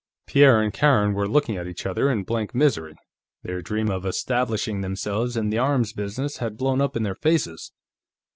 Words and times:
Pierre 0.25 0.59
and 0.63 0.73
Karen 0.73 1.13
were 1.13 1.27
looking 1.27 1.57
at 1.57 1.67
each 1.67 1.85
other 1.85 2.09
in 2.09 2.23
blank 2.23 2.55
misery; 2.55 2.95
their 3.43 3.61
dream 3.61 3.91
of 3.91 4.03
establishing 4.03 4.81
themselves 4.81 5.37
in 5.37 5.51
the 5.51 5.59
arms 5.59 5.93
business 5.93 6.37
had 6.37 6.57
blown 6.57 6.81
up 6.81 6.97
in 6.97 7.03
their 7.03 7.13
faces. 7.13 7.71